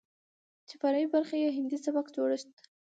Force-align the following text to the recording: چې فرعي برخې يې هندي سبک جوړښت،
چې 0.67 0.75
فرعي 0.81 1.05
برخې 1.13 1.37
يې 1.43 1.49
هندي 1.57 1.77
سبک 1.85 2.05
جوړښت، 2.15 2.51